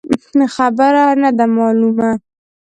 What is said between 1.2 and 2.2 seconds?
نه ده مالونه.